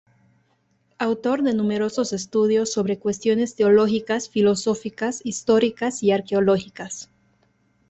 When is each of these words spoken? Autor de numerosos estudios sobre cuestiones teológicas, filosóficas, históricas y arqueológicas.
Autor 0.97 1.43
de 1.43 1.53
numerosos 1.53 2.11
estudios 2.11 2.71
sobre 2.71 2.97
cuestiones 2.97 3.53
teológicas, 3.53 4.29
filosóficas, 4.31 5.21
históricas 5.23 6.01
y 6.01 6.09
arqueológicas. 6.09 7.11